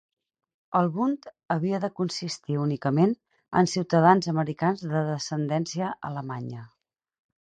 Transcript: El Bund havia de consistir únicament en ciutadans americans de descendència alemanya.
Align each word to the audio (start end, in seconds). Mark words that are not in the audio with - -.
El 0.77 0.87
Bund 0.95 1.25
havia 1.55 1.79
de 1.83 1.89
consistir 1.99 2.57
únicament 2.63 3.13
en 3.61 3.69
ciutadans 3.75 4.33
americans 4.33 4.85
de 4.95 5.05
descendència 5.11 5.91
alemanya. 6.11 6.65